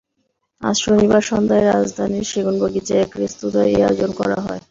[0.61, 4.59] আজ শনিবার সন্ধ্যায় রাজধানীর সেগুনবাগিচায় এক রেস্তোরাঁয় এ আয়োজন করা হয়।